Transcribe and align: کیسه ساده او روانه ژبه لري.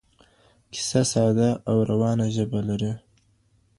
کیسه 0.73 1.01
ساده 1.11 1.49
او 1.69 1.77
روانه 1.89 2.25
ژبه 2.35 2.59
لري. 2.67 2.93